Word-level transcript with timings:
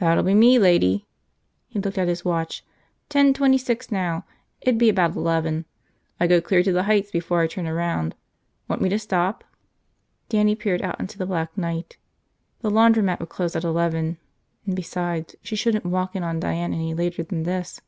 "That'll 0.00 0.24
be 0.24 0.34
me, 0.34 0.58
lady." 0.58 1.06
He 1.68 1.78
looked 1.78 1.96
at 1.96 2.08
his 2.08 2.24
watch. 2.24 2.64
"Ten 3.08 3.32
twenty 3.32 3.58
six 3.58 3.92
now. 3.92 4.24
It'd 4.60 4.76
be 4.76 4.88
about 4.88 5.14
eleven. 5.14 5.66
I 6.18 6.26
go 6.26 6.40
clear 6.40 6.64
to 6.64 6.72
the 6.72 6.82
Heights 6.82 7.12
before 7.12 7.42
I 7.42 7.46
turn 7.46 7.68
around. 7.68 8.16
Want 8.66 8.82
me 8.82 8.88
to 8.88 8.98
stop?" 8.98 9.44
Dannie 10.28 10.56
peered 10.56 10.82
out 10.82 10.98
into 10.98 11.16
the 11.16 11.26
black 11.26 11.56
night. 11.56 11.96
The 12.62 12.72
laundromat 12.72 13.20
would 13.20 13.28
close 13.28 13.54
at 13.54 13.62
eleven. 13.62 14.18
And 14.66 14.74
besides, 14.74 15.36
she 15.44 15.54
shouldn't 15.54 15.86
walk 15.86 16.16
in 16.16 16.24
on 16.24 16.40
Diane 16.40 16.74
any 16.74 16.92
later 16.92 17.22
than 17.22 17.44
this. 17.44 17.80